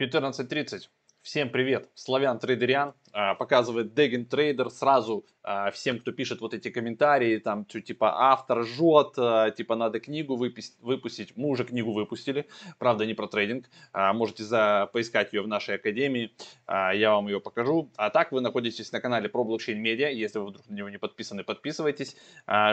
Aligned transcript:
14.30. 0.00 0.88
Всем 1.22 1.50
привет, 1.50 1.88
Славян 1.94 2.38
Трейдериан, 2.38 2.94
показывает 3.12 3.94
Degen 3.94 4.26
Trader 4.26 4.70
сразу 4.70 5.24
а, 5.42 5.70
всем, 5.70 5.98
кто 5.98 6.12
пишет 6.12 6.42
вот 6.42 6.52
эти 6.52 6.70
комментарии, 6.70 7.38
там, 7.38 7.64
типа, 7.64 8.12
автор 8.30 8.64
жжет, 8.64 9.14
а, 9.16 9.50
типа, 9.50 9.76
надо 9.76 9.98
книгу 9.98 10.36
выпустить. 10.36 11.36
Мы 11.36 11.48
уже 11.48 11.64
книгу 11.64 11.92
выпустили, 11.92 12.46
правда, 12.78 13.06
не 13.06 13.14
про 13.14 13.26
трейдинг. 13.28 13.70
Можете 13.94 14.44
за, 14.44 14.90
поискать 14.92 15.32
ее 15.32 15.42
в 15.42 15.48
нашей 15.48 15.76
академии, 15.76 16.32
я 16.68 17.12
вам 17.14 17.28
ее 17.28 17.40
покажу. 17.40 17.90
А 17.96 18.10
так, 18.10 18.32
вы 18.32 18.40
находитесь 18.40 18.92
на 18.92 19.00
канале 19.00 19.28
про 19.28 19.42
блокчейн 19.42 19.80
медиа, 19.80 20.10
если 20.10 20.38
вы 20.38 20.48
вдруг 20.48 20.68
на 20.68 20.74
него 20.74 20.88
не 20.90 20.98
подписаны, 20.98 21.44
подписывайтесь, 21.44 22.16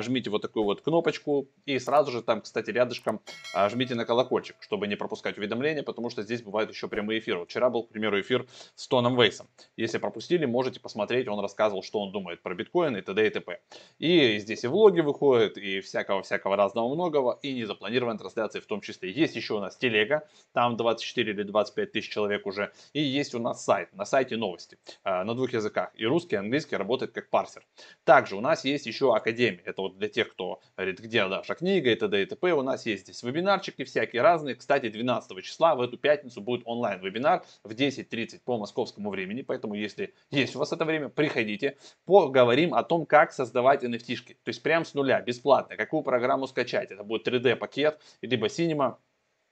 жмите 0.01 0.29
вот 0.29 0.41
такую 0.41 0.65
вот 0.65 0.81
кнопочку, 0.81 1.47
и 1.65 1.79
сразу 1.79 2.11
же 2.11 2.21
там, 2.21 2.41
кстати, 2.41 2.71
рядышком 2.71 3.21
жмите 3.69 3.95
на 3.95 4.05
колокольчик, 4.05 4.57
чтобы 4.59 4.87
не 4.87 4.95
пропускать 4.95 5.37
уведомления, 5.37 5.83
потому 5.83 6.09
что 6.09 6.23
здесь 6.23 6.41
бывают 6.41 6.69
еще 6.69 6.87
прямые 6.87 7.19
эфиры. 7.19 7.45
Вчера 7.45 7.69
был, 7.69 7.83
к 7.83 7.89
примеру, 7.89 8.19
эфир 8.19 8.45
с 8.75 8.87
Тоном 8.87 9.19
Вейсом. 9.19 9.47
Если 9.77 9.97
пропустили, 10.25 10.45
можете 10.45 10.79
посмотреть, 10.79 11.27
он 11.27 11.39
рассказывал, 11.39 11.83
что 11.83 12.01
он 12.01 12.11
думает 12.11 12.41
про 12.41 12.55
биткоин 12.55 12.97
и 12.97 13.01
т.д. 13.01 13.27
и 13.27 13.29
т.п. 13.29 13.59
И 13.99 14.39
здесь 14.39 14.63
и 14.63 14.67
влоги 14.67 15.01
выходят, 15.01 15.57
и 15.57 15.81
всякого-всякого 15.81 16.55
разного 16.55 16.93
многого, 16.93 17.37
и 17.43 17.53
незапланированные 17.53 18.17
трансляции 18.17 18.59
в 18.59 18.65
том 18.65 18.81
числе. 18.81 19.11
Есть 19.11 19.35
еще 19.35 19.53
у 19.53 19.59
нас 19.59 19.77
телега, 19.77 20.27
там 20.53 20.77
24 20.77 21.31
или 21.31 21.43
25 21.43 21.91
тысяч 21.91 22.09
человек 22.09 22.47
уже, 22.47 22.71
и 22.93 23.01
есть 23.01 23.35
у 23.35 23.39
нас 23.39 23.63
сайт, 23.63 23.93
на 23.93 24.05
сайте 24.05 24.35
новости 24.35 24.77
а, 25.03 25.23
на 25.23 25.35
двух 25.35 25.53
языках, 25.53 25.91
и 25.95 26.05
русский, 26.05 26.35
и 26.35 26.39
английский 26.39 26.77
работает 26.77 27.11
как 27.11 27.29
парсер. 27.29 27.63
Также 28.03 28.35
у 28.35 28.41
нас 28.41 28.65
есть 28.65 28.87
еще 28.87 29.15
академия, 29.15 29.61
это 29.65 29.81
вот 29.83 29.97
для 29.97 30.07
тех, 30.07 30.31
кто 30.31 30.59
говорит, 30.75 30.99
где 30.99 31.25
наша 31.25 31.53
книга 31.53 31.91
и 31.91 31.95
т.д. 31.95 32.23
и 32.23 32.25
т.п. 32.25 32.53
У 32.53 32.63
нас 32.63 32.87
есть 32.87 33.03
здесь 33.03 33.21
вебинарчики 33.21 33.83
всякие 33.83 34.23
разные. 34.23 34.55
Кстати, 34.55 34.89
12 34.89 35.43
числа 35.43 35.75
в 35.75 35.81
эту 35.81 35.97
пятницу 35.97 36.41
будет 36.41 36.63
онлайн-вебинар 36.65 37.43
в 37.63 37.71
10.30 37.71 38.39
по 38.43 38.57
московскому 38.57 39.11
времени, 39.11 39.43
поэтому 39.43 39.75
если 39.75 40.14
есть 40.29 40.55
у 40.55 40.59
вас 40.59 40.71
это 40.71 40.85
время, 40.85 41.09
приходите, 41.09 41.77
поговорим 42.05 42.73
о 42.73 42.83
том, 42.83 43.05
как 43.05 43.31
создавать 43.31 43.83
NFT-шки. 43.83 44.37
То 44.43 44.49
есть 44.49 44.63
прям 44.63 44.85
с 44.85 44.93
нуля, 44.93 45.21
бесплатно, 45.21 45.77
какую 45.77 46.03
программу 46.03 46.47
скачать. 46.47 46.91
Это 46.91 47.03
будет 47.03 47.27
3D 47.27 47.55
пакет, 47.55 47.99
либо 48.21 48.47
Cinema, 48.47 48.97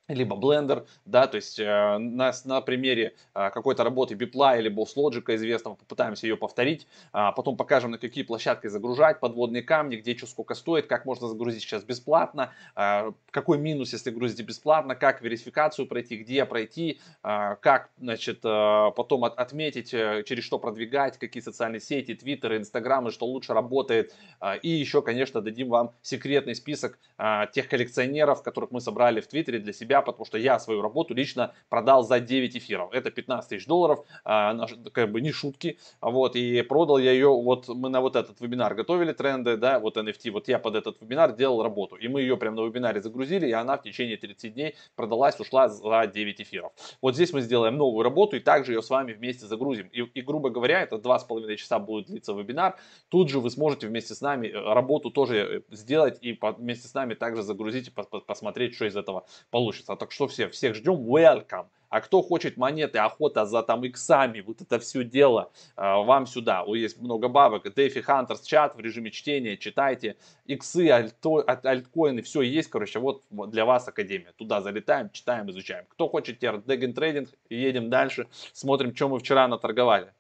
либо 0.09 0.36
Blender, 0.36 0.86
да, 1.06 1.28
то 1.28 1.38
есть 1.38 1.59
э, 1.59 1.98
на, 1.98 2.34
на 2.44 2.62
примере 2.62 3.16
э, 3.34 3.50
какой-то 3.52 3.84
работы 3.84 4.16
Bipla 4.16 4.60
или 4.60 4.70
Boss 4.70 4.95
Logic 4.98 5.23
известного 5.36 5.76
попытаемся 5.76 6.28
ее 6.28 6.36
повторить, 6.36 6.88
а 7.14 7.32
потом 7.32 7.56
покажем, 7.56 7.92
на 7.92 7.98
какие 7.98 8.23
площадки 8.23 8.68
загружать 8.68 9.20
подводные 9.22 9.64
камни, 9.64 9.95
где 9.95 10.16
что 10.18 10.28
сколько 10.28 10.56
стоит, 10.56 10.88
как 10.88 11.06
можно 11.06 11.28
загрузить 11.28 11.62
сейчас 11.62 11.84
бесплатно, 11.84 12.52
э, 12.76 13.12
какой 13.32 13.58
минус, 13.58 13.94
если 13.94 14.12
грузите 14.12 14.44
бесплатно, 14.44 14.95
как 14.95 15.22
верификацию 15.22 15.88
пройти, 15.88 16.17
где 16.17 16.45
пройти, 16.45 17.00
э, 17.23 17.56
как, 17.62 17.90
значит, 17.98 18.40
э, 18.44 18.92
потом 18.95 19.23
от, 19.23 19.38
отметить, 19.40 19.94
э, 19.94 20.23
через 20.26 20.44
что 20.44 20.60
продвигать, 20.60 21.17
какие 21.17 21.42
социальные 21.42 21.80
сети, 21.80 22.14
твиттеры, 22.14 22.58
инстаграмы, 22.58 23.12
что 23.12 23.26
лучше 23.26 23.54
работает, 23.54 24.14
э, 24.42 24.58
и 24.58 24.70
еще, 24.70 25.02
конечно, 25.02 25.42
дадим 25.42 25.70
вам 25.70 25.92
секретный 26.02 26.56
список 26.56 27.00
э, 27.17 27.44
тех 27.54 27.70
коллекционеров, 27.70 28.44
которых 28.44 28.72
мы 28.72 28.82
собрали 28.82 29.22
в 29.22 29.28
твиттере 29.28 29.60
для 29.60 29.72
себя, 29.72 29.92
потому 30.02 30.25
что 30.25 30.38
я 30.38 30.59
свою 30.59 30.81
работу 30.81 31.13
лично 31.13 31.53
продал 31.69 32.03
за 32.03 32.19
9 32.19 32.58
эфиров. 32.58 32.91
Это 32.94 33.11
15 33.11 33.49
тысяч 33.49 33.66
долларов, 33.66 34.05
а, 34.23 34.66
как 34.91 35.11
бы 35.11 35.22
не 35.22 35.31
шутки. 35.31 35.80
Вот, 36.02 36.36
и 36.36 36.61
продал 36.63 36.97
я 36.97 37.11
ее, 37.11 37.30
вот 37.30 37.67
мы 37.67 37.89
на 37.89 38.02
вот 38.02 38.16
этот 38.16 38.39
вебинар 38.41 38.75
готовили 38.75 39.14
тренды, 39.14 39.58
да, 39.58 39.80
вот 39.80 39.97
NFT, 39.97 40.31
вот 40.31 40.47
я 40.47 40.59
под 40.59 40.75
этот 40.75 41.02
вебинар 41.02 41.36
делал 41.36 41.64
работу. 41.64 41.95
И 41.95 42.08
мы 42.08 42.21
ее 42.21 42.38
прямо 42.38 42.58
на 42.58 42.66
вебинаре 42.66 43.02
загрузили, 43.02 43.47
и 43.47 43.52
она 43.52 43.77
в 43.77 43.83
течение 43.83 44.17
30 44.17 44.53
дней 44.53 44.75
продалась, 44.95 45.39
ушла 45.39 45.69
за 45.69 46.08
9 46.08 46.41
эфиров. 46.41 46.71
Вот 47.02 47.16
здесь 47.16 47.33
мы 47.33 47.41
сделаем 47.41 47.77
новую 47.77 48.03
работу 48.03 48.38
и 48.38 48.39
также 48.39 48.73
ее 48.73 48.81
с 48.81 48.89
вами 48.89 49.14
вместе 49.14 49.45
загрузим. 49.45 49.88
И, 49.88 50.02
и 50.02 50.21
грубо 50.21 50.49
говоря, 50.49 50.81
это 50.81 50.95
2,5 50.95 51.55
часа 51.55 51.80
будет 51.80 52.08
длиться 52.08 52.33
вебинар. 52.33 52.77
Тут 53.09 53.30
же 53.30 53.39
вы 53.39 53.49
сможете 53.49 53.87
вместе 53.87 54.15
с 54.15 54.21
нами 54.21 54.48
э, 54.48 54.73
работу 54.73 55.11
тоже 55.11 55.64
э, 55.70 55.76
сделать 55.76 56.17
и 56.21 56.39
вместе 56.58 56.87
с 56.87 56.93
нами 56.93 57.14
также 57.14 57.43
загрузить 57.43 57.89
и 57.89 57.92
посмотреть, 57.92 58.76
что 58.76 58.86
из 58.86 58.95
этого 58.95 59.26
получится 59.52 59.83
получится. 59.83 59.95
Так 59.95 60.11
что 60.11 60.27
все, 60.27 60.49
всех 60.49 60.76
ждем, 60.76 60.94
welcome. 60.94 61.67
А 61.89 62.02
кто 62.02 62.23
хочет 62.23 62.58
монеты, 62.58 62.98
охота 62.98 63.45
за 63.45 63.61
там 63.61 63.83
иксами, 63.83 64.42
вот 64.42 64.61
это 64.61 64.80
все 64.80 65.04
дело, 65.04 65.52
э, 65.77 65.82
вам 65.82 66.26
сюда. 66.26 66.64
У 66.64 66.73
есть 66.73 66.99
много 66.99 67.27
бабок. 67.27 67.71
Дефи 67.76 68.02
Хантерс 68.02 68.42
чат 68.42 68.76
в 68.76 68.80
режиме 68.80 69.11
чтения, 69.11 69.58
читайте. 69.58 70.16
Иксы, 70.48 70.89
альто, 70.89 71.44
альткоины, 71.45 72.23
все 72.23 72.42
есть, 72.42 72.70
короче, 72.71 72.99
вот 72.99 73.23
для 73.30 73.66
вас 73.66 73.88
академия. 73.88 74.33
Туда 74.38 74.61
залетаем, 74.61 75.11
читаем, 75.11 75.52
изучаем. 75.52 75.86
Кто 75.89 76.10
хочет 76.10 76.39
теперь 76.39 76.61
деген 76.65 76.94
трейдинг, 76.94 77.30
едем 77.50 77.92
дальше, 77.92 78.27
смотрим, 78.54 78.95
что 78.95 79.10
мы 79.10 79.20
вчера 79.20 79.48
наторговали. 79.48 80.14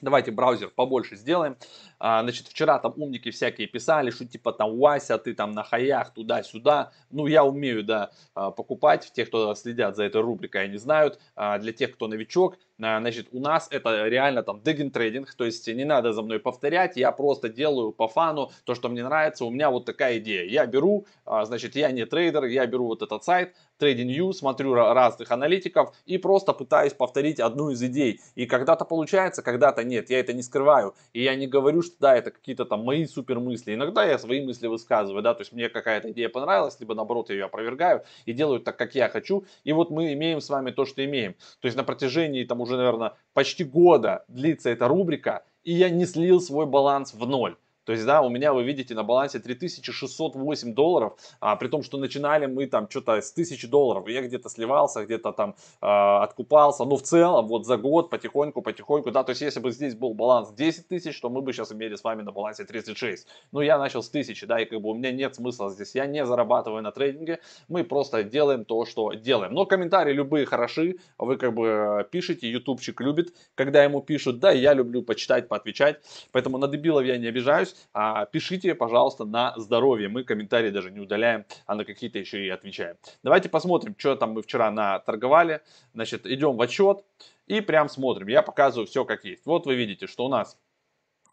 Давайте 0.00 0.30
браузер 0.30 0.70
побольше 0.70 1.16
сделаем. 1.16 1.56
А, 2.00 2.22
значит, 2.22 2.48
вчера 2.48 2.78
там 2.78 2.94
умники 2.96 3.30
всякие 3.30 3.68
писали, 3.68 4.10
что 4.10 4.24
типа 4.24 4.52
там 4.52 4.78
Вася, 4.78 5.18
ты 5.18 5.34
там 5.34 5.52
на 5.52 5.62
хаях 5.62 6.14
туда-сюда. 6.14 6.92
Ну, 7.10 7.26
я 7.26 7.44
умею, 7.44 7.84
да, 7.84 8.10
а, 8.34 8.50
покупать. 8.50 9.12
Те, 9.14 9.26
кто 9.26 9.54
следят 9.54 9.96
за 9.96 10.04
этой 10.04 10.22
рубрикой, 10.22 10.64
они 10.64 10.78
знают. 10.78 11.20
А, 11.36 11.58
для 11.58 11.72
тех, 11.72 11.92
кто 11.92 12.08
новичок, 12.08 12.56
значит, 12.78 13.28
у 13.32 13.40
нас 13.40 13.68
это 13.70 14.08
реально 14.08 14.42
там 14.42 14.62
дегин 14.62 14.90
трейдинг, 14.90 15.34
то 15.34 15.44
есть 15.44 15.68
не 15.68 15.84
надо 15.84 16.14
за 16.14 16.22
мной 16.22 16.40
повторять, 16.40 16.96
я 16.96 17.12
просто 17.12 17.50
делаю 17.50 17.92
по 17.92 18.08
фану 18.08 18.50
то, 18.64 18.74
что 18.74 18.88
мне 18.88 19.04
нравится. 19.04 19.44
У 19.44 19.50
меня 19.50 19.70
вот 19.70 19.84
такая 19.84 20.16
идея. 20.16 20.46
Я 20.46 20.64
беру, 20.64 21.04
значит, 21.26 21.76
я 21.76 21.90
не 21.90 22.06
трейдер, 22.06 22.44
я 22.44 22.64
беру 22.64 22.86
вот 22.86 23.02
этот 23.02 23.22
сайт, 23.22 23.54
TradingView, 23.78 24.32
смотрю 24.32 24.72
разных 24.72 25.30
аналитиков 25.30 25.94
и 26.06 26.16
просто 26.16 26.54
пытаюсь 26.54 26.94
повторить 26.94 27.38
одну 27.38 27.68
из 27.68 27.82
идей. 27.82 28.22
И 28.34 28.46
когда-то 28.46 28.86
получается, 28.86 29.42
когда-то 29.42 29.84
нет. 29.84 30.08
Я 30.08 30.20
это 30.20 30.32
не 30.32 30.42
скрываю. 30.42 30.94
И 31.12 31.22
я 31.22 31.34
не 31.34 31.46
говорю, 31.46 31.82
что 31.90 32.00
да, 32.00 32.16
это 32.16 32.30
какие-то 32.30 32.64
там 32.64 32.84
мои 32.84 33.06
супер 33.06 33.40
мысли. 33.40 33.74
Иногда 33.74 34.04
я 34.04 34.18
свои 34.18 34.44
мысли 34.44 34.66
высказываю, 34.66 35.22
да, 35.22 35.34
то 35.34 35.42
есть 35.42 35.52
мне 35.52 35.68
какая-то 35.68 36.10
идея 36.12 36.28
понравилась, 36.28 36.78
либо 36.80 36.94
наоборот 36.94 37.28
я 37.30 37.36
ее 37.36 37.44
опровергаю 37.44 38.04
и 38.26 38.32
делаю 38.32 38.60
так, 38.60 38.76
как 38.76 38.94
я 38.94 39.08
хочу. 39.08 39.44
И 39.64 39.72
вот 39.72 39.90
мы 39.90 40.12
имеем 40.12 40.40
с 40.40 40.48
вами 40.48 40.70
то, 40.70 40.84
что 40.84 41.04
имеем. 41.04 41.34
То 41.60 41.66
есть 41.66 41.76
на 41.76 41.84
протяжении 41.84 42.44
там 42.44 42.60
уже, 42.60 42.76
наверное, 42.76 43.14
почти 43.34 43.64
года 43.64 44.24
длится 44.28 44.70
эта 44.70 44.88
рубрика, 44.88 45.44
и 45.64 45.72
я 45.72 45.90
не 45.90 46.06
слил 46.06 46.40
свой 46.40 46.66
баланс 46.66 47.14
в 47.14 47.26
ноль. 47.26 47.56
То 47.90 47.94
есть, 47.94 48.06
да, 48.06 48.22
у 48.22 48.28
меня, 48.28 48.52
вы 48.52 48.62
видите, 48.62 48.94
на 48.94 49.02
балансе 49.02 49.40
3608 49.40 50.74
долларов, 50.74 51.18
а, 51.40 51.56
при 51.56 51.66
том, 51.66 51.82
что 51.82 51.98
начинали 51.98 52.46
мы 52.46 52.66
там 52.66 52.88
что-то 52.88 53.20
с 53.20 53.32
1000 53.32 53.66
долларов. 53.66 54.06
Я 54.06 54.22
где-то 54.22 54.48
сливался, 54.48 55.04
где-то 55.04 55.32
там 55.32 55.56
э, 55.82 55.86
откупался. 55.86 56.84
Но 56.84 56.94
в 56.94 57.02
целом, 57.02 57.48
вот 57.48 57.66
за 57.66 57.76
год 57.76 58.08
потихоньку, 58.08 58.62
потихоньку, 58.62 59.10
да, 59.10 59.24
то 59.24 59.30
есть, 59.30 59.42
если 59.42 59.58
бы 59.58 59.72
здесь 59.72 59.96
был 59.96 60.14
баланс 60.14 60.52
10 60.52 60.86
тысяч, 60.86 61.20
то 61.20 61.30
мы 61.30 61.42
бы 61.42 61.52
сейчас 61.52 61.72
имели 61.72 61.96
с 61.96 62.04
вами 62.04 62.22
на 62.22 62.30
балансе 62.30 62.64
36. 62.64 63.26
Но 63.50 63.60
я 63.60 63.76
начал 63.76 64.04
с 64.04 64.08
1000, 64.08 64.46
да, 64.46 64.60
и 64.60 64.66
как 64.66 64.80
бы 64.80 64.90
у 64.90 64.94
меня 64.94 65.10
нет 65.10 65.34
смысла 65.34 65.70
здесь. 65.70 65.96
Я 65.96 66.06
не 66.06 66.24
зарабатываю 66.24 66.82
на 66.82 66.92
трейдинге, 66.92 67.40
мы 67.66 67.82
просто 67.82 68.22
делаем 68.22 68.64
то, 68.64 68.86
что 68.86 69.14
делаем. 69.14 69.52
Но 69.52 69.66
комментарии 69.66 70.12
любые 70.12 70.46
хороши, 70.46 70.98
вы 71.18 71.36
как 71.36 71.54
бы 71.54 72.06
пишите, 72.12 72.48
ютубчик 72.48 73.00
любит, 73.00 73.34
когда 73.56 73.82
ему 73.82 74.00
пишут, 74.00 74.38
да, 74.38 74.52
я 74.52 74.74
люблю 74.74 75.02
почитать, 75.02 75.48
поотвечать, 75.48 76.00
поэтому 76.30 76.56
на 76.56 76.68
дебилов 76.68 77.04
я 77.04 77.18
не 77.18 77.26
обижаюсь 77.26 77.74
а, 77.92 78.26
пишите, 78.26 78.74
пожалуйста, 78.74 79.24
на 79.24 79.54
здоровье. 79.56 80.08
Мы 80.08 80.24
комментарии 80.24 80.70
даже 80.70 80.90
не 80.90 81.00
удаляем, 81.00 81.44
а 81.66 81.74
на 81.74 81.84
какие-то 81.84 82.18
еще 82.18 82.44
и 82.44 82.48
отвечаем. 82.48 82.96
Давайте 83.22 83.48
посмотрим, 83.48 83.94
что 83.98 84.16
там 84.16 84.32
мы 84.32 84.42
вчера 84.42 84.70
наторговали. 84.70 85.60
Значит, 85.94 86.26
идем 86.26 86.56
в 86.56 86.62
отчет 86.62 87.04
и 87.46 87.60
прям 87.60 87.88
смотрим. 87.88 88.28
Я 88.28 88.42
показываю 88.42 88.86
все 88.86 89.04
как 89.04 89.24
есть. 89.24 89.46
Вот 89.46 89.66
вы 89.66 89.74
видите, 89.74 90.06
что 90.06 90.26
у 90.26 90.28
нас 90.28 90.56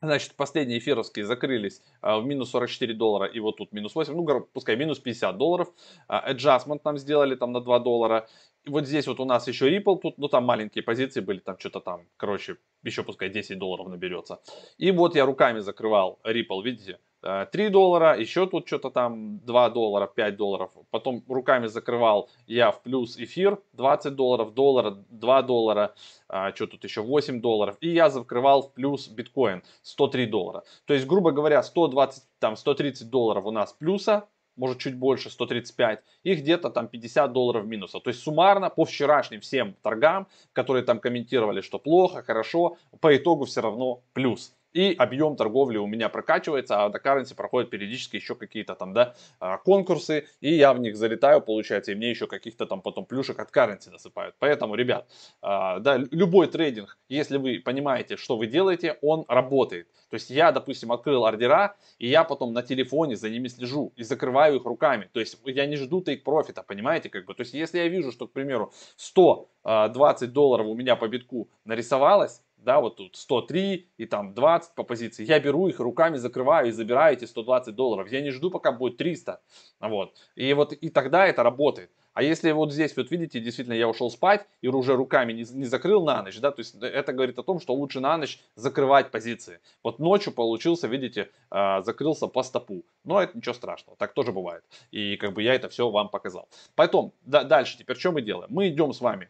Значит, 0.01 0.35
последние 0.35 0.77
эфировские 0.77 1.25
закрылись 1.25 1.81
а, 2.01 2.19
в 2.19 2.25
минус 2.25 2.51
44 2.51 2.93
доллара 2.93 3.25
и 3.25 3.39
вот 3.39 3.57
тут 3.57 3.71
минус 3.71 3.95
8, 3.95 4.13
ну, 4.13 4.41
пускай 4.53 4.75
минус 4.75 4.99
50 4.99 5.37
долларов. 5.37 5.69
А, 6.07 6.31
adjustment 6.31 6.81
нам 6.83 6.97
сделали 6.97 7.35
там 7.35 7.51
на 7.51 7.61
2 7.61 7.79
доллара. 7.79 8.27
Вот 8.67 8.85
здесь 8.85 9.07
вот 9.07 9.19
у 9.19 9.25
нас 9.25 9.47
еще 9.47 9.69
Ripple, 9.69 9.99
тут, 9.99 10.17
ну 10.17 10.27
там 10.27 10.43
маленькие 10.45 10.83
позиции 10.83 11.21
были, 11.21 11.39
там 11.39 11.57
что-то 11.57 11.79
там, 11.79 12.01
короче, 12.17 12.57
еще 12.83 13.03
пускай 13.03 13.29
10 13.29 13.57
долларов 13.57 13.87
наберется. 13.87 14.41
И 14.77 14.91
вот 14.91 15.15
я 15.15 15.25
руками 15.25 15.59
закрывал 15.59 16.19
Ripple, 16.23 16.63
видите, 16.63 16.99
3 17.21 17.47
э, 17.53 17.69
доллара, 17.69 18.19
еще 18.19 18.47
тут 18.47 18.67
что-то 18.67 18.89
там 18.89 19.39
2 19.39 19.69
доллара, 19.69 20.07
5 20.07 20.37
долларов. 20.37 20.71
Потом 20.91 21.23
руками 21.27 21.67
закрывал 21.67 22.29
я 22.45 22.71
в 22.71 22.81
плюс 22.83 23.17
эфир 23.17 23.59
20 23.73 24.15
долларов, 24.15 24.53
доллара, 24.53 24.91
2 25.09 25.41
доллара, 25.41 25.95
а, 26.27 26.53
что 26.53 26.67
тут 26.67 26.83
еще 26.83 27.01
8 27.01 27.41
долларов. 27.41 27.75
И 27.81 27.89
я 27.89 28.09
закрывал 28.09 28.61
в 28.61 28.73
плюс 28.73 29.07
биткоин 29.07 29.63
103 29.81 30.27
доллара. 30.27 30.63
То 30.85 30.93
есть, 30.93 31.07
грубо 31.07 31.31
говоря, 31.31 31.63
120, 31.63 32.23
там 32.39 32.55
130 32.55 33.09
долларов 33.09 33.45
у 33.45 33.51
нас 33.51 33.73
плюса, 33.73 34.27
может 34.57 34.79
чуть 34.79 34.95
больше, 34.95 35.29
135, 35.29 36.03
и 36.23 36.35
где-то 36.35 36.69
там 36.69 36.87
50 36.87 37.31
долларов 37.31 37.65
минуса. 37.65 37.99
То 37.99 38.09
есть 38.09 38.21
суммарно 38.21 38.69
по 38.69 38.85
вчерашним 38.85 39.41
всем 39.41 39.75
торгам, 39.81 40.27
которые 40.53 40.83
там 40.83 40.99
комментировали, 40.99 41.61
что 41.61 41.79
плохо, 41.79 42.23
хорошо, 42.23 42.77
по 42.99 43.15
итогу 43.15 43.45
все 43.45 43.61
равно 43.61 44.01
плюс. 44.13 44.56
И 44.77 44.93
объем 44.93 45.35
торговли 45.35 45.77
у 45.77 45.87
меня 45.87 46.07
прокачивается, 46.07 46.85
а 46.85 46.89
currency 46.89 47.35
проходят 47.35 47.71
периодически 47.71 48.17
еще 48.17 48.35
какие-то 48.35 48.75
там, 48.75 48.93
да, 48.93 49.15
а, 49.39 49.57
конкурсы, 49.57 50.27
и 50.39 50.53
я 50.53 50.71
в 50.73 50.79
них 50.79 50.95
залетаю, 50.95 51.41
получается, 51.41 51.91
и 51.91 51.95
мне 51.95 52.11
еще 52.11 52.27
каких-то 52.27 52.67
там 52.67 52.81
потом 52.81 53.05
плюшек 53.05 53.39
от 53.39 53.49
currency 53.49 53.89
насыпают. 53.89 54.35
Поэтому, 54.37 54.75
ребят, 54.75 55.09
а, 55.41 55.79
да, 55.79 55.97
любой 55.97 56.47
трейдинг, 56.47 56.99
если 57.09 57.37
вы 57.37 57.59
понимаете, 57.59 58.17
что 58.17 58.37
вы 58.37 58.45
делаете, 58.45 58.99
он 59.01 59.25
работает. 59.27 59.87
То 60.09 60.13
есть 60.13 60.29
я, 60.29 60.51
допустим, 60.51 60.91
открыл 60.91 61.25
ордера, 61.25 61.75
и 61.97 62.07
я 62.07 62.23
потом 62.23 62.53
на 62.53 62.61
телефоне 62.61 63.15
за 63.15 63.31
ними 63.31 63.47
слежу 63.47 63.93
и 63.95 64.03
закрываю 64.03 64.57
их 64.57 64.65
руками. 64.65 65.09
То 65.11 65.19
есть 65.19 65.39
я 65.45 65.65
не 65.65 65.75
жду 65.75 66.01
take 66.01 66.21
профита, 66.21 66.61
понимаете, 66.61 67.09
как 67.09 67.25
бы. 67.25 67.33
То 67.33 67.41
есть 67.41 67.55
если 67.55 67.79
я 67.79 67.87
вижу, 67.87 68.11
что, 68.11 68.27
к 68.27 68.31
примеру, 68.31 68.71
120 68.95 70.31
долларов 70.31 70.67
у 70.67 70.75
меня 70.75 70.95
по 70.95 71.07
битку 71.07 71.49
нарисовалось, 71.65 72.43
да, 72.67 72.81
вот 72.81 72.97
тут 72.97 73.15
103 73.15 73.87
и 73.97 74.05
там 74.05 74.33
20 74.33 74.75
по 74.75 74.83
позиции, 74.83 75.23
я 75.25 75.39
беру 75.39 75.69
их 75.69 75.79
руками, 75.79 76.17
закрываю 76.17 76.67
и 76.67 76.71
забираю 76.71 77.15
эти 77.15 77.23
120 77.23 77.73
долларов. 77.73 78.11
Я 78.11 78.21
не 78.21 78.29
жду, 78.29 78.51
пока 78.51 78.73
будет 78.73 78.97
300, 78.97 79.39
вот. 79.79 80.13
И 80.35 80.51
вот 80.51 80.73
и 80.73 80.89
тогда 80.89 81.25
это 81.25 81.43
работает. 81.43 81.89
А 82.13 82.23
если 82.23 82.51
вот 82.51 82.73
здесь, 82.73 82.97
вот 82.97 83.09
видите, 83.09 83.39
действительно 83.39 83.75
я 83.75 83.87
ушел 83.87 84.11
спать 84.11 84.45
и 84.61 84.67
уже 84.67 84.97
руками 84.97 85.31
не, 85.31 85.45
не 85.53 85.63
закрыл 85.63 86.03
на 86.03 86.23
ночь, 86.23 86.39
да, 86.39 86.51
то 86.51 86.59
есть 86.59 86.75
это 86.81 87.13
говорит 87.13 87.39
о 87.39 87.43
том, 87.43 87.61
что 87.61 87.73
лучше 87.73 88.01
на 88.01 88.17
ночь 88.17 88.37
закрывать 88.55 89.11
позиции. 89.11 89.61
Вот 89.81 89.99
ночью 89.99 90.33
получился, 90.33 90.87
видите, 90.89 91.29
а, 91.49 91.81
закрылся 91.83 92.27
по 92.27 92.43
стопу. 92.43 92.83
Но 93.05 93.21
это 93.21 93.37
ничего 93.37 93.53
страшного, 93.53 93.95
так 93.97 94.13
тоже 94.13 94.33
бывает. 94.33 94.65
И 94.91 95.15
как 95.15 95.33
бы 95.33 95.41
я 95.41 95.53
это 95.53 95.69
все 95.69 95.89
вам 95.89 96.09
показал. 96.09 96.49
Поэтому 96.75 97.13
да, 97.21 97.45
дальше 97.45 97.77
теперь 97.77 97.95
что 97.95 98.11
мы 98.11 98.21
делаем? 98.21 98.49
Мы 98.51 98.67
идем 98.67 98.91
с 98.91 98.99
вами 98.99 99.29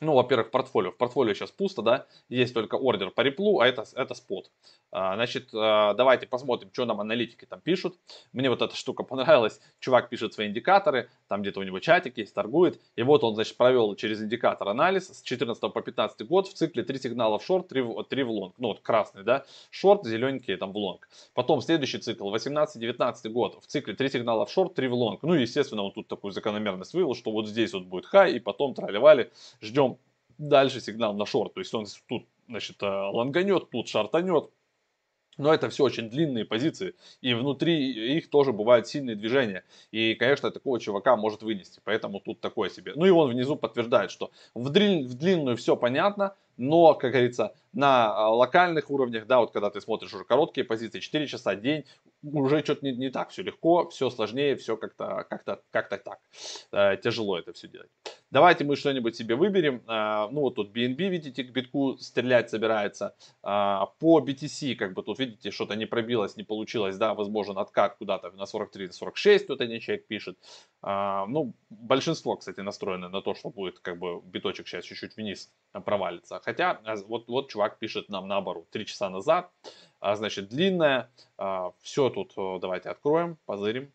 ну, 0.00 0.14
во-первых, 0.14 0.50
портфолио. 0.50 0.90
В 0.90 0.96
портфолио 0.96 1.34
сейчас 1.34 1.50
пусто, 1.50 1.82
да, 1.82 2.06
есть 2.28 2.54
только 2.54 2.76
ордер 2.76 3.10
по 3.10 3.20
риплу, 3.20 3.60
а 3.60 3.66
это, 3.66 3.84
это 3.94 4.14
спот. 4.14 4.50
А, 4.90 5.14
значит, 5.14 5.48
а, 5.54 5.94
давайте 5.94 6.26
посмотрим, 6.26 6.70
что 6.72 6.84
нам 6.84 7.00
аналитики 7.00 7.44
там 7.46 7.60
пишут. 7.60 7.96
Мне 8.32 8.50
вот 8.50 8.62
эта 8.62 8.76
штука 8.76 9.02
понравилась. 9.02 9.60
Чувак 9.80 10.08
пишет 10.08 10.34
свои 10.34 10.48
индикаторы, 10.48 11.10
там 11.28 11.42
где-то 11.42 11.60
у 11.60 11.62
него 11.62 11.80
чатик 11.80 12.18
есть, 12.18 12.34
торгует. 12.34 12.80
И 12.96 13.02
вот 13.02 13.24
он, 13.24 13.34
значит, 13.34 13.56
провел 13.56 13.94
через 13.96 14.22
индикатор 14.22 14.68
анализ 14.68 15.08
с 15.08 15.22
14 15.22 15.60
по 15.72 15.80
15 15.80 16.26
год 16.26 16.48
в 16.48 16.54
цикле 16.54 16.82
3 16.82 16.98
сигнала 16.98 17.38
в 17.38 17.44
шорт, 17.44 17.68
3, 17.68 17.84
3 18.08 18.22
в 18.22 18.30
лонг. 18.30 18.54
Ну, 18.58 18.68
вот 18.68 18.80
красный, 18.80 19.24
да, 19.24 19.44
шорт, 19.70 20.04
зелененький 20.06 20.56
там 20.56 20.72
в 20.72 20.76
лонг. 20.76 21.08
Потом 21.34 21.60
следующий 21.60 21.98
цикл, 21.98 22.34
18-19 22.34 23.28
год, 23.30 23.62
в 23.62 23.66
цикле 23.66 23.94
3 23.94 24.10
сигнала 24.10 24.46
в 24.46 24.50
шорт, 24.50 24.74
3 24.74 24.88
в 24.88 24.94
лонг. 24.94 25.22
Ну, 25.22 25.34
естественно, 25.34 25.82
он 25.82 25.92
тут 25.92 26.08
такую 26.08 26.32
закономерность 26.32 26.94
вывел, 26.94 27.14
что 27.14 27.30
вот 27.30 27.48
здесь 27.48 27.72
вот 27.72 27.84
будет 27.84 28.06
хай, 28.06 28.32
и 28.32 28.38
потом 28.38 28.74
тролливали. 28.74 29.32
Ждем 29.60 29.73
дальше 30.38 30.80
сигнал 30.80 31.14
на 31.14 31.26
шорт. 31.26 31.54
То 31.54 31.60
есть 31.60 31.74
он 31.74 31.86
тут, 32.08 32.26
значит, 32.48 32.82
э, 32.82 32.86
лонганет, 32.86 33.70
тут 33.70 33.88
шартанет. 33.88 34.50
Но 35.36 35.52
это 35.52 35.68
все 35.68 35.84
очень 35.84 36.10
длинные 36.10 36.44
позиции, 36.44 36.94
и 37.20 37.34
внутри 37.34 38.16
их 38.18 38.30
тоже 38.30 38.52
бывают 38.52 38.86
сильные 38.86 39.16
движения. 39.16 39.64
И, 39.90 40.14
конечно, 40.14 40.50
такого 40.52 40.78
чувака 40.78 41.16
может 41.16 41.42
вынести, 41.42 41.80
поэтому 41.82 42.20
тут 42.20 42.40
такое 42.40 42.70
себе. 42.70 42.92
Ну 42.94 43.04
и 43.04 43.10
он 43.10 43.30
внизу 43.30 43.56
подтверждает, 43.56 44.10
что 44.12 44.30
в, 44.54 44.70
длин, 44.70 45.08
в 45.08 45.14
длинную 45.14 45.56
все 45.56 45.76
понятно, 45.76 46.36
но, 46.56 46.94
как 46.94 47.10
говорится, 47.10 47.52
на 47.72 48.14
а, 48.14 48.30
локальных 48.30 48.90
уровнях, 48.90 49.26
да, 49.26 49.40
вот 49.40 49.50
когда 49.50 49.70
ты 49.70 49.80
смотришь 49.80 50.14
уже 50.14 50.24
короткие 50.24 50.64
позиции, 50.64 51.00
4 51.00 51.26
часа, 51.26 51.56
день, 51.56 51.84
уже 52.22 52.62
что-то 52.62 52.86
не, 52.86 52.92
не 52.92 53.10
так 53.10 53.30
все 53.30 53.42
легко, 53.42 53.88
все 53.88 54.10
сложнее, 54.10 54.54
все 54.54 54.76
как-то 54.76 55.26
как 55.28 55.44
-то, 55.44 55.60
как 55.72 55.92
-то 55.92 55.98
так. 55.98 56.18
Э, 56.70 56.96
тяжело 56.96 57.36
это 57.36 57.52
все 57.52 57.66
делать. 57.66 57.90
Давайте 58.34 58.64
мы 58.64 58.74
что-нибудь 58.74 59.14
себе 59.14 59.36
выберем. 59.36 59.84
Э, 59.86 60.26
ну 60.28 60.40
вот 60.40 60.56
тут 60.56 60.76
BNB, 60.76 61.08
видите, 61.08 61.44
к 61.44 61.52
битку 61.52 61.96
стрелять 61.98 62.50
собирается. 62.50 63.14
Э, 63.44 63.82
по 64.00 64.18
BTC, 64.18 64.74
как 64.74 64.92
бы 64.92 65.04
тут, 65.04 65.20
видите, 65.20 65.52
что-то 65.52 65.76
не 65.76 65.86
пробилось, 65.86 66.36
не 66.36 66.42
получилось, 66.42 66.96
да, 66.96 67.14
возможен 67.14 67.56
откат 67.58 67.94
куда-то 67.94 68.32
на 68.32 68.46
43, 68.46 68.88
на 68.88 68.92
46, 68.92 69.46
тут 69.46 69.60
один 69.60 69.78
человек 69.78 70.08
пишет. 70.08 70.36
Э, 70.82 71.26
ну, 71.28 71.54
большинство, 71.70 72.34
кстати, 72.34 72.58
настроено 72.58 73.08
на 73.08 73.22
то, 73.22 73.36
что 73.36 73.50
будет, 73.50 73.78
как 73.78 74.00
бы, 74.00 74.20
биточек 74.24 74.66
сейчас 74.66 74.84
чуть-чуть 74.84 75.16
вниз 75.16 75.52
провалится. 75.84 76.40
Хотя, 76.44 76.80
э, 76.84 76.96
вот, 77.06 77.28
вот 77.28 77.50
чувак 77.50 77.78
пишет 77.78 78.08
нам 78.08 78.26
наоборот, 78.26 78.68
3 78.70 78.84
часа 78.84 79.10
назад, 79.10 79.52
а, 80.00 80.16
значит, 80.16 80.48
длинная. 80.48 81.08
А, 81.38 81.70
все 81.82 82.10
тут 82.10 82.32
давайте 82.36 82.88
откроем, 82.88 83.38
позырим. 83.46 83.92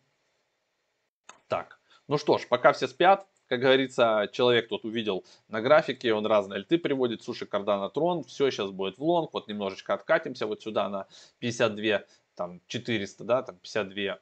Так, 1.48 1.78
ну 2.08 2.16
что 2.16 2.38
ж, 2.38 2.46
пока 2.48 2.72
все 2.72 2.88
спят, 2.88 3.26
как 3.50 3.58
говорится, 3.58 4.30
человек 4.32 4.68
тут 4.68 4.84
увидел 4.84 5.24
на 5.48 5.60
графике, 5.60 6.14
он 6.14 6.24
разные 6.24 6.58
альты 6.58 6.78
приводит, 6.78 7.24
суши, 7.24 7.46
кардана, 7.46 7.90
трон, 7.90 8.22
все 8.22 8.48
сейчас 8.48 8.70
будет 8.70 8.96
в 8.96 9.02
лонг, 9.02 9.32
вот 9.32 9.48
немножечко 9.48 9.92
откатимся 9.92 10.46
вот 10.46 10.62
сюда 10.62 10.88
на 10.88 11.08
52, 11.40 12.04
там 12.36 12.60
400, 12.68 13.24
да, 13.24 13.42
там 13.42 13.56
52 13.56 14.20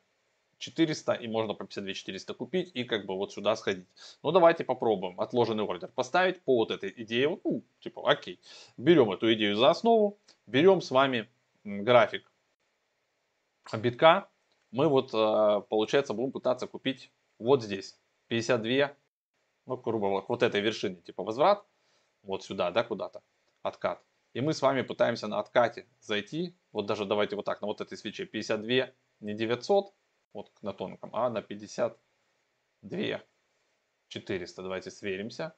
400 0.56 1.12
и 1.12 1.28
можно 1.28 1.52
по 1.52 1.66
52 1.66 1.92
400 1.92 2.32
купить 2.32 2.70
и 2.72 2.84
как 2.84 3.04
бы 3.04 3.16
вот 3.16 3.34
сюда 3.34 3.54
сходить. 3.54 3.86
Ну 4.22 4.32
давайте 4.32 4.64
попробуем 4.64 5.20
отложенный 5.20 5.62
ордер 5.62 5.90
поставить 5.94 6.40
по 6.40 6.56
вот 6.56 6.70
этой 6.70 6.90
идее. 6.96 7.38
Ну, 7.44 7.62
типа, 7.80 8.10
окей. 8.10 8.40
Берем 8.78 9.12
эту 9.12 9.30
идею 9.34 9.56
за 9.56 9.68
основу, 9.68 10.18
берем 10.46 10.80
с 10.80 10.90
вами 10.90 11.28
график 11.64 12.32
битка. 13.74 14.30
Мы 14.70 14.88
вот, 14.88 15.12
э, 15.12 15.62
получается, 15.68 16.14
будем 16.14 16.32
пытаться 16.32 16.66
купить 16.66 17.12
вот 17.38 17.62
здесь 17.62 17.98
52, 18.28 18.94
ну, 19.68 19.76
грубо 19.76 20.08
говоря, 20.08 20.26
вот 20.26 20.42
этой 20.42 20.62
вершины, 20.62 20.96
типа 20.96 21.22
возврат, 21.22 21.64
вот 22.22 22.42
сюда, 22.42 22.70
да, 22.70 22.82
куда-то, 22.84 23.22
откат. 23.62 24.02
И 24.32 24.40
мы 24.40 24.54
с 24.54 24.62
вами 24.62 24.82
пытаемся 24.82 25.28
на 25.28 25.38
откате 25.38 25.86
зайти, 26.00 26.56
вот 26.72 26.86
даже 26.86 27.04
давайте 27.04 27.36
вот 27.36 27.44
так, 27.44 27.60
на 27.60 27.66
вот 27.66 27.82
этой 27.82 27.98
свече 27.98 28.24
52, 28.24 28.92
не 29.20 29.34
900, 29.34 29.94
вот 30.32 30.50
на 30.62 30.72
тонком, 30.72 31.14
а 31.14 31.28
на 31.28 31.42
52 31.42 33.22
400. 34.08 34.62
Давайте 34.62 34.90
сверимся. 34.90 35.54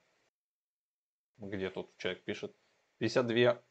Где 1.38 1.70
тут 1.70 1.96
человек 1.96 2.24
пишет? 2.24 2.54
52 2.98 3.62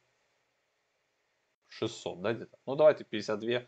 600, 1.68 2.21
да, 2.21 2.33
где-то? 2.33 2.57
Ну, 2.65 2.75
давайте 2.75 3.03
52 3.03 3.65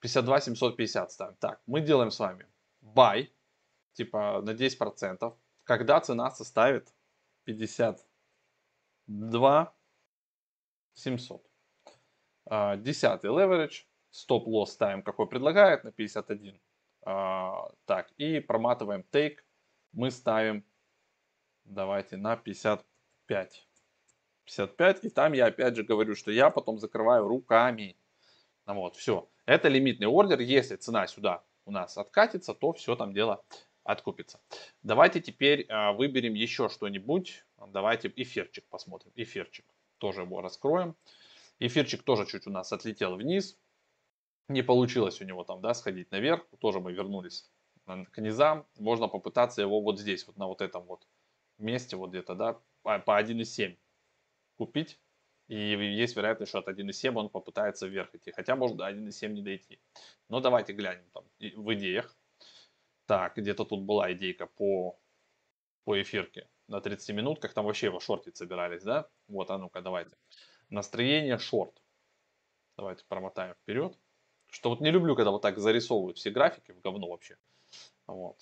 52 0.00 0.40
750 0.40 1.12
ставим. 1.12 1.36
Так, 1.36 1.62
мы 1.66 1.80
делаем 1.80 2.10
с 2.10 2.18
вами 2.18 2.46
buy, 2.82 3.30
типа 3.92 4.42
на 4.42 4.50
10%, 4.50 5.36
когда 5.64 6.00
цена 6.00 6.30
составит 6.30 6.94
52 7.44 9.74
700. 10.94 11.46
Десятый 12.78 13.30
leverage 13.30 13.84
стоп-лосс 14.10 14.72
ставим, 14.72 15.02
какой 15.02 15.26
предлагает, 15.26 15.84
на 15.84 15.92
51. 15.92 16.60
А, 17.04 17.68
так, 17.84 18.10
и 18.18 18.40
проматываем 18.40 19.04
take, 19.10 19.38
мы 19.92 20.10
ставим, 20.10 20.64
давайте, 21.64 22.16
на 22.16 22.36
55. 22.36 23.68
55, 24.44 25.04
и 25.04 25.10
там 25.10 25.32
я 25.32 25.46
опять 25.46 25.76
же 25.76 25.84
говорю, 25.84 26.14
что 26.14 26.30
я 26.30 26.50
потом 26.50 26.78
закрываю 26.78 27.26
руками. 27.26 27.96
Вот, 28.66 28.96
все. 28.96 29.28
Это 29.46 29.68
лимитный 29.68 30.06
ордер, 30.06 30.40
если 30.40 30.76
цена 30.76 31.06
сюда 31.06 31.44
у 31.64 31.70
нас 31.70 31.96
откатится, 31.96 32.54
то 32.54 32.72
все 32.72 32.96
там 32.96 33.12
дело 33.12 33.44
откупится. 33.84 34.40
Давайте 34.82 35.20
теперь 35.20 35.66
а, 35.68 35.92
выберем 35.92 36.34
еще 36.34 36.68
что-нибудь. 36.68 37.44
Давайте 37.68 38.12
эфирчик 38.14 38.64
посмотрим. 38.68 39.12
Эфирчик. 39.14 39.64
Тоже 39.98 40.22
его 40.22 40.40
раскроем. 40.40 40.96
Эфирчик 41.58 42.02
тоже 42.02 42.26
чуть 42.26 42.46
у 42.46 42.50
нас 42.50 42.72
отлетел 42.72 43.16
вниз 43.16 43.56
не 44.48 44.62
получилось 44.62 45.20
у 45.20 45.24
него 45.24 45.44
там, 45.44 45.60
да, 45.60 45.74
сходить 45.74 46.10
наверх, 46.10 46.46
тоже 46.60 46.80
мы 46.80 46.92
вернулись 46.92 47.50
к 47.86 48.20
низам, 48.20 48.66
можно 48.78 49.08
попытаться 49.08 49.62
его 49.62 49.80
вот 49.80 49.98
здесь, 49.98 50.26
вот 50.26 50.36
на 50.36 50.46
вот 50.46 50.60
этом 50.60 50.84
вот 50.84 51.06
месте, 51.58 51.96
вот 51.96 52.10
где-то, 52.10 52.34
да, 52.34 52.60
по 52.82 53.20
1,7 53.20 53.76
купить, 54.56 55.00
и 55.48 55.56
есть 55.56 56.16
вероятность, 56.16 56.50
что 56.50 56.60
от 56.60 56.68
1,7 56.68 57.14
он 57.14 57.28
попытается 57.28 57.86
вверх 57.86 58.14
идти, 58.14 58.30
хотя 58.30 58.54
может 58.54 58.76
до 58.76 58.88
1,7 58.88 59.28
не 59.28 59.42
дойти. 59.42 59.80
Но 60.28 60.40
давайте 60.40 60.72
глянем 60.72 61.04
там 61.12 61.24
в 61.38 61.74
идеях. 61.74 62.16
Так, 63.12 63.36
где-то 63.36 63.66
тут 63.66 63.82
была 63.82 64.10
идейка 64.14 64.46
по, 64.46 64.98
по 65.84 66.00
эфирке 66.00 66.48
на 66.66 66.80
30 66.80 67.14
минутках, 67.14 67.52
там 67.52 67.66
вообще 67.66 67.88
его 67.88 68.00
шортить 68.00 68.38
собирались, 68.38 68.82
да? 68.82 69.06
Вот, 69.28 69.50
а 69.50 69.58
ну-ка, 69.58 69.82
давайте. 69.82 70.16
Настроение 70.70 71.36
шорт. 71.36 71.82
Давайте 72.78 73.04
промотаем 73.06 73.54
вперед. 73.54 73.98
Что 74.50 74.70
вот 74.70 74.80
не 74.80 74.90
люблю, 74.90 75.14
когда 75.14 75.30
вот 75.30 75.42
так 75.42 75.58
зарисовывают 75.58 76.16
все 76.16 76.30
графики 76.30 76.72
в 76.72 76.80
говно 76.80 77.10
вообще. 77.10 77.36
Вот. 78.06 78.38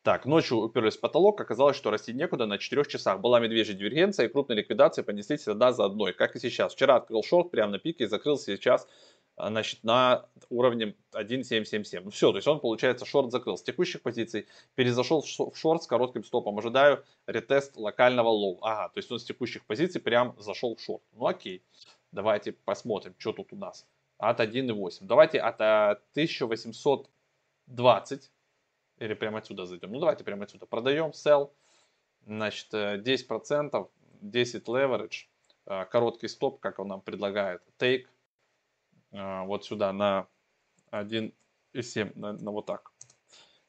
Так, 0.00 0.24
ночью 0.24 0.56
уперлись 0.58 0.96
в 0.96 1.00
потолок, 1.00 1.38
оказалось, 1.38 1.76
что 1.76 1.90
расти 1.90 2.14
некуда 2.14 2.46
на 2.46 2.56
4 2.56 2.84
часах. 2.86 3.20
Была 3.20 3.38
медвежья 3.38 3.74
дивергенция 3.74 4.26
и 4.26 4.28
крупные 4.30 4.56
ликвидации 4.60 5.02
понеслись 5.02 5.46
одна 5.46 5.72
за 5.72 5.84
одной, 5.84 6.14
как 6.14 6.36
и 6.36 6.40
сейчас. 6.40 6.72
Вчера 6.72 6.96
открыл 6.96 7.22
шорт 7.22 7.50
прямо 7.50 7.72
на 7.72 7.78
пике 7.78 8.04
и 8.04 8.06
закрылся 8.06 8.56
сейчас 8.56 8.88
значит, 9.36 9.84
на 9.84 10.26
уровне 10.48 10.94
1.777. 11.12 12.00
Ну 12.04 12.10
все, 12.10 12.30
то 12.30 12.38
есть 12.38 12.48
он, 12.48 12.60
получается, 12.60 13.04
шорт 13.04 13.32
закрыл 13.32 13.56
с 13.56 13.62
текущих 13.62 14.02
позиций, 14.02 14.46
перезашел 14.74 15.22
в 15.22 15.56
шорт 15.56 15.82
с 15.82 15.86
коротким 15.86 16.24
стопом. 16.24 16.58
Ожидаю 16.58 17.04
ретест 17.26 17.76
локального 17.76 18.28
low. 18.28 18.58
Ага, 18.62 18.90
то 18.90 18.98
есть 18.98 19.10
он 19.10 19.18
с 19.18 19.24
текущих 19.24 19.64
позиций 19.64 20.00
прям 20.00 20.36
зашел 20.38 20.76
в 20.76 20.80
шорт. 20.80 21.02
Ну 21.12 21.26
окей. 21.26 21.64
Давайте 22.12 22.52
посмотрим, 22.52 23.14
что 23.18 23.32
тут 23.32 23.52
у 23.52 23.56
нас. 23.56 23.86
От 24.18 24.38
1.8. 24.38 25.02
Давайте 25.02 25.40
от 25.40 25.60
1820. 25.60 28.30
Или 28.98 29.14
прямо 29.14 29.38
отсюда 29.38 29.66
зайдем. 29.66 29.90
Ну, 29.90 29.98
давайте 29.98 30.22
прямо 30.22 30.44
отсюда. 30.44 30.66
Продаем, 30.66 31.10
sell. 31.10 31.50
Значит, 32.24 32.72
10%, 32.72 33.88
10 34.20 34.68
leverage. 34.68 35.26
Короткий 35.90 36.28
стоп, 36.28 36.60
как 36.60 36.78
он 36.78 36.86
нам 36.86 37.00
предлагает. 37.00 37.60
Take. 37.80 38.06
Вот 39.14 39.64
сюда 39.64 39.92
на 39.92 40.26
1.7. 40.90 42.18
На, 42.18 42.32
на 42.32 42.50
вот 42.50 42.66
так 42.66 42.94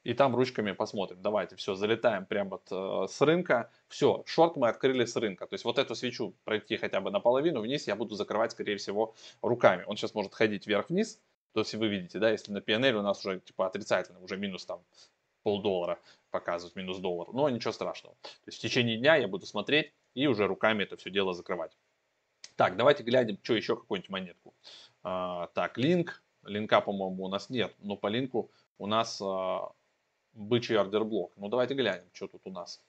и 0.06 0.14
там 0.14 0.36
ручками 0.36 0.70
посмотрим. 0.70 1.20
Давайте, 1.20 1.56
все, 1.56 1.74
залетаем 1.74 2.26
прямо 2.26 2.50
вот, 2.50 2.68
э, 2.70 3.08
с 3.08 3.20
рынка. 3.22 3.72
Все, 3.88 4.22
шорт 4.24 4.54
мы 4.54 4.68
открыли 4.68 5.04
с 5.04 5.16
рынка. 5.16 5.48
То 5.48 5.54
есть 5.54 5.64
вот 5.64 5.78
эту 5.78 5.96
свечу 5.96 6.32
пройти 6.44 6.76
хотя 6.76 7.00
бы 7.00 7.10
наполовину 7.10 7.60
вниз 7.60 7.88
я 7.88 7.96
буду 7.96 8.14
закрывать, 8.14 8.52
скорее 8.52 8.76
всего, 8.76 9.16
руками. 9.42 9.82
Он 9.88 9.96
сейчас 9.96 10.14
может 10.14 10.32
ходить 10.32 10.64
вверх-вниз. 10.64 11.20
То 11.54 11.60
есть 11.62 11.74
вы 11.74 11.88
видите, 11.88 12.20
да, 12.20 12.30
если 12.30 12.52
на 12.52 12.58
PNL 12.58 12.92
у 12.92 13.02
нас 13.02 13.26
уже 13.26 13.40
типа 13.40 13.66
отрицательно, 13.66 14.20
уже 14.20 14.36
минус 14.36 14.64
там 14.64 14.80
полдоллара 15.42 15.98
показывает, 16.30 16.76
минус 16.76 16.98
доллар. 16.98 17.26
Но 17.32 17.48
ничего 17.48 17.72
страшного. 17.72 18.14
То 18.22 18.30
есть 18.46 18.58
в 18.58 18.60
течение 18.60 18.98
дня 18.98 19.16
я 19.16 19.26
буду 19.26 19.44
смотреть 19.44 19.92
и 20.14 20.28
уже 20.28 20.46
руками 20.46 20.84
это 20.84 20.96
все 20.96 21.10
дело 21.10 21.34
закрывать. 21.34 21.76
Так, 22.56 22.76
давайте 22.76 23.02
глянем, 23.02 23.38
что 23.42 23.54
еще 23.54 23.76
какую-нибудь 23.76 24.10
монетку. 24.10 24.54
А, 25.02 25.48
так, 25.48 25.76
линк. 25.78 26.22
Линка, 26.42 26.80
по-моему, 26.80 27.24
у 27.24 27.28
нас 27.28 27.50
нет, 27.50 27.74
но 27.78 27.96
по 27.96 28.06
линку 28.06 28.50
у 28.78 28.86
нас 28.86 29.20
а, 29.20 29.72
бычий 30.32 30.78
ордерблок. 30.78 31.32
Ну 31.36 31.48
давайте 31.48 31.74
глянем, 31.74 32.08
что 32.12 32.28
тут 32.28 32.42
у 32.44 32.50
нас. 32.50 32.80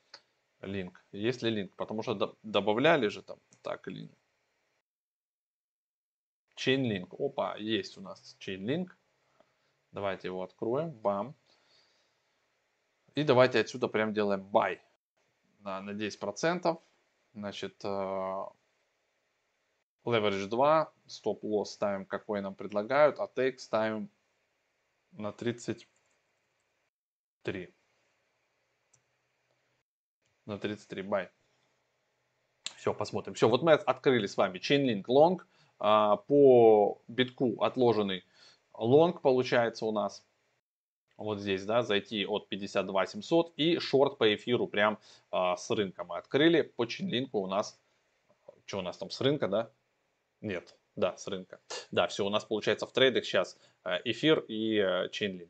Линк. 0.62 1.04
Есть 1.12 1.44
ли 1.44 1.50
линк? 1.50 1.76
Потому 1.76 2.02
что 2.02 2.38
добавляли 2.44 3.08
же 3.10 3.22
там. 3.22 3.40
Так, 3.62 3.88
линк. 3.88 4.12
Chainlink. 6.56 7.14
Опа, 7.20 7.56
есть 7.58 7.98
у 7.98 8.02
нас 8.02 8.38
Chainlink. 8.40 8.88
Давайте 9.92 10.30
его 10.30 10.44
откроем. 10.44 10.92
Бам. 10.92 11.36
И 13.16 13.24
давайте 13.24 13.60
отсюда 13.60 13.88
прям 13.88 14.14
делаем 14.14 14.48
buy 14.52 14.80
на, 15.60 15.82
на 15.82 15.92
10%. 15.92 16.80
Значит, 17.34 17.84
uh, 17.84 18.52
leverage 20.10 20.48
2, 20.48 20.94
стоп-лосс 21.08 21.72
ставим, 21.72 22.06
какой 22.06 22.42
нам 22.42 22.56
предлагают, 22.56 23.20
а 23.20 23.30
take 23.34 23.58
ставим 23.58 24.10
на 25.12 25.32
30 25.32 25.88
3. 27.44 27.74
На 30.46 30.58
33 30.58 31.02
бай. 31.04 31.30
Все, 32.76 32.94
посмотрим. 32.94 33.36
Все, 33.36 33.48
вот 33.48 33.64
мы 33.64 33.72
открыли 33.72 34.28
с 34.28 34.36
вами 34.36 34.60
Chainlink 34.60 35.06
Long. 35.06 35.40
А, 35.80 36.18
по 36.18 37.02
битку 37.08 37.64
отложенный 37.64 38.26
long 38.74 39.20
получается 39.22 39.86
у 39.86 39.92
нас. 39.92 40.26
Вот 41.16 41.40
здесь, 41.40 41.64
да, 41.66 41.84
зайти 41.84 42.26
от 42.26 42.50
52 42.50 43.08
700 43.08 43.54
и 43.56 43.80
шорт 43.80 44.18
по 44.18 44.36
эфиру 44.36 44.68
прям 44.68 45.00
а, 45.32 45.56
с 45.56 45.70
рынка 45.72 46.04
мы 46.04 46.18
открыли. 46.18 46.62
По 46.64 46.84
Chainlink 46.84 47.30
у 47.32 47.48
нас, 47.48 47.80
что 48.66 48.80
у 48.80 48.82
нас 48.82 48.98
там 48.98 49.10
с 49.10 49.22
рынка, 49.22 49.48
да? 49.48 49.72
Нет, 50.42 50.76
да, 50.96 51.18
с 51.18 51.28
рынка. 51.28 51.60
Да, 51.92 52.08
все, 52.08 52.26
у 52.26 52.30
нас 52.30 52.46
получается 52.46 52.86
в 52.86 52.92
трейдах 52.92 53.26
сейчас 53.26 53.58
э, 53.84 53.98
эфир 54.06 54.40
и 54.48 54.78
э, 54.78 55.08
Chainlink. 55.10 55.50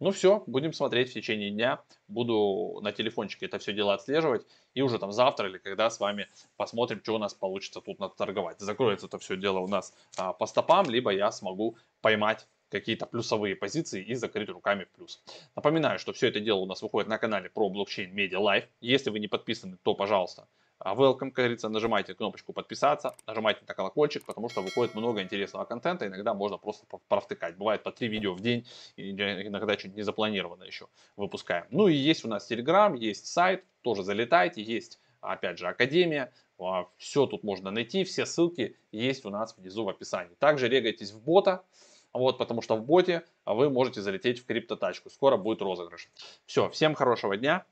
Ну 0.00 0.10
все, 0.10 0.42
будем 0.46 0.72
смотреть 0.72 1.10
в 1.10 1.14
течение 1.14 1.50
дня. 1.50 1.80
Буду 2.08 2.80
на 2.82 2.92
телефончике 2.92 3.46
это 3.46 3.58
все 3.58 3.72
дело 3.72 3.94
отслеживать. 3.94 4.44
И 4.74 4.82
уже 4.82 4.98
там 4.98 5.12
завтра 5.12 5.48
или 5.48 5.58
когда 5.58 5.88
с 5.88 6.00
вами 6.00 6.28
посмотрим, 6.56 7.00
что 7.02 7.14
у 7.14 7.18
нас 7.18 7.32
получится 7.32 7.80
тут 7.80 8.00
наторговать. 8.00 8.60
Закроется 8.60 9.06
это 9.06 9.18
все 9.18 9.36
дело 9.36 9.60
у 9.60 9.68
нас 9.68 9.94
а, 10.18 10.32
по 10.32 10.46
стопам, 10.46 10.90
либо 10.90 11.10
я 11.10 11.30
смогу 11.30 11.78
поймать 12.02 12.46
какие-то 12.70 13.06
плюсовые 13.06 13.54
позиции 13.54 14.02
и 14.02 14.14
закрыть 14.14 14.48
руками 14.48 14.88
плюс. 14.96 15.22
Напоминаю, 15.54 16.00
что 16.00 16.12
все 16.12 16.28
это 16.28 16.40
дело 16.40 16.58
у 16.58 16.66
нас 16.66 16.82
выходит 16.82 17.08
на 17.08 17.18
канале 17.18 17.48
про 17.48 17.70
блокчейн 17.70 18.12
Media 18.12 18.40
Live. 18.40 18.66
Если 18.80 19.10
вы 19.10 19.20
не 19.20 19.28
подписаны, 19.28 19.78
то, 19.84 19.94
пожалуйста, 19.94 20.48
welcome, 20.80 21.30
как 21.30 21.32
говорится, 21.34 21.68
нажимайте 21.68 22.14
кнопочку 22.14 22.52
подписаться, 22.52 23.14
нажимайте 23.26 23.60
на 23.66 23.74
колокольчик, 23.74 24.24
потому 24.24 24.48
что 24.48 24.60
выходит 24.60 24.94
много 24.94 25.22
интересного 25.22 25.64
контента, 25.64 26.06
иногда 26.06 26.34
можно 26.34 26.58
просто 26.58 26.86
провтыкать. 27.08 27.56
Бывает 27.56 27.82
по 27.82 27.92
три 27.92 28.08
видео 28.08 28.34
в 28.34 28.40
день, 28.40 28.66
иногда 28.96 29.76
чуть 29.76 29.94
не 29.94 30.02
запланировано 30.02 30.64
еще 30.64 30.88
выпускаем. 31.16 31.66
Ну 31.70 31.88
и 31.88 31.94
есть 31.94 32.24
у 32.24 32.28
нас 32.28 32.50
Telegram, 32.50 32.96
есть 32.96 33.26
сайт, 33.26 33.64
тоже 33.82 34.02
залетайте, 34.02 34.62
есть 34.62 35.00
опять 35.20 35.58
же 35.58 35.66
Академия, 35.66 36.32
а, 36.58 36.86
все 36.96 37.26
тут 37.26 37.42
можно 37.42 37.70
найти, 37.70 38.04
все 38.04 38.26
ссылки 38.26 38.76
есть 38.92 39.24
у 39.24 39.30
нас 39.30 39.56
внизу 39.56 39.84
в 39.84 39.88
описании. 39.88 40.34
Также 40.38 40.68
регайтесь 40.68 41.12
в 41.12 41.22
бота, 41.22 41.64
вот, 42.12 42.38
потому 42.38 42.62
что 42.62 42.76
в 42.76 42.84
боте 42.84 43.24
вы 43.44 43.70
можете 43.70 44.00
залететь 44.00 44.38
в 44.40 44.46
криптотачку. 44.46 45.10
Скоро 45.10 45.36
будет 45.36 45.62
розыгрыш. 45.62 46.08
Все, 46.46 46.68
всем 46.70 46.94
хорошего 46.94 47.36
дня. 47.36 47.66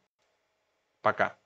Пока. 1.01 1.42